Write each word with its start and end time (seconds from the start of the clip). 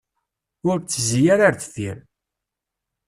Ur 0.69 0.77
ttezzi 0.79 1.21
ara 1.33 1.43
ar 1.49 1.55
deffir. 1.55 1.97